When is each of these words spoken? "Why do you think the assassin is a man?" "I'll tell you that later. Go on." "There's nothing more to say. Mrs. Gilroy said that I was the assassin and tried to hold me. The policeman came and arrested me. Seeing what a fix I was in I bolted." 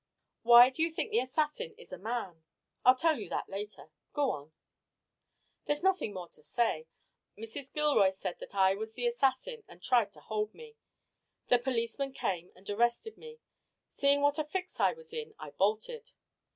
"Why 0.41 0.71
do 0.71 0.81
you 0.81 0.91
think 0.91 1.11
the 1.11 1.19
assassin 1.19 1.75
is 1.77 1.93
a 1.93 1.97
man?" 1.99 2.41
"I'll 2.83 2.95
tell 2.95 3.19
you 3.19 3.29
that 3.29 3.47
later. 3.49 3.91
Go 4.13 4.31
on." 4.31 4.51
"There's 5.65 5.83
nothing 5.83 6.11
more 6.11 6.27
to 6.29 6.41
say. 6.41 6.87
Mrs. 7.37 7.71
Gilroy 7.71 8.09
said 8.09 8.39
that 8.39 8.55
I 8.55 8.73
was 8.73 8.93
the 8.95 9.05
assassin 9.05 9.63
and 9.67 9.79
tried 9.79 10.11
to 10.13 10.19
hold 10.21 10.55
me. 10.55 10.75
The 11.49 11.59
policeman 11.59 12.13
came 12.13 12.51
and 12.55 12.67
arrested 12.67 13.15
me. 13.15 13.41
Seeing 13.89 14.21
what 14.21 14.39
a 14.39 14.43
fix 14.43 14.79
I 14.79 14.93
was 14.93 15.13
in 15.13 15.35
I 15.37 15.51
bolted." 15.51 16.13